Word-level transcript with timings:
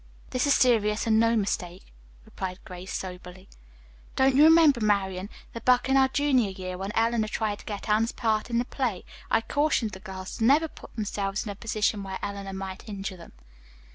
"This 0.31 0.47
is 0.47 0.55
serious, 0.55 1.05
and 1.05 1.19
no 1.19 1.35
mistake," 1.37 1.85
replied 2.25 2.57
Grace 2.65 2.91
soberly. 2.91 3.47
"Don't 4.15 4.35
you 4.35 4.43
remember, 4.45 4.81
Marian, 4.81 5.29
that 5.53 5.63
back 5.63 5.87
in 5.89 5.95
our 5.95 6.07
junior 6.07 6.49
year, 6.49 6.75
when 6.75 6.91
Eleanor 6.95 7.27
tried 7.27 7.59
to 7.59 7.65
get 7.65 7.87
Anne's 7.87 8.11
part 8.11 8.49
in 8.49 8.57
the 8.57 8.65
play, 8.65 9.05
I 9.29 9.41
cautioned 9.41 9.91
the 9.91 9.99
girls 9.99 10.37
to 10.37 10.43
never 10.43 10.67
put 10.67 10.95
themselves 10.95 11.43
in 11.43 11.51
a 11.51 11.55
position 11.55 12.01
where 12.01 12.17
Eleanor 12.23 12.53
might 12.53 12.89
injure 12.89 13.15
them." 13.17 13.33